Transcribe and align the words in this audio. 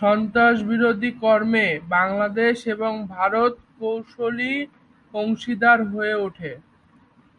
সন্ত্রাস 0.00 0.56
বিরোধী 0.70 1.10
কর্মে 1.22 1.66
বাংলাদেশ 1.94 2.56
এবং 2.74 2.92
ভারত 3.14 3.52
কৌশলী 3.78 4.54
অংশীদার 5.14 5.78
হয়ে 5.92 6.14
উঠে। 6.26 6.50